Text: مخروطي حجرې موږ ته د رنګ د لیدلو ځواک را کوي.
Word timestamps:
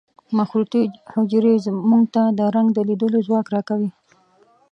مخروطي 0.37 0.83
حجرې 1.13 1.53
موږ 1.89 2.03
ته 2.13 2.23
د 2.37 2.39
رنګ 2.55 2.67
د 2.73 2.79
لیدلو 2.89 3.19
ځواک 3.27 3.47
را 3.55 3.61
کوي. 3.69 3.89